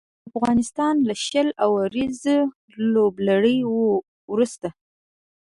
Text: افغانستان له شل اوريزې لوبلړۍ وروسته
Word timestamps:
افغانستان 0.29 0.95
له 1.07 1.13
شل 1.27 1.47
اوريزې 1.65 2.37
لوبلړۍ 2.93 3.57
وروسته 4.31 4.69